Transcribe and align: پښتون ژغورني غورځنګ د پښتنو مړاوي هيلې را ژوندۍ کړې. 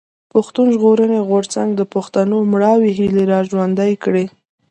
پښتون 0.33 0.67
ژغورني 0.75 1.19
غورځنګ 1.29 1.69
د 1.75 1.81
پښتنو 1.93 2.37
مړاوي 2.51 2.91
هيلې 2.99 3.23
را 3.31 3.39
ژوندۍ 3.49 3.93
کړې. 4.03 4.25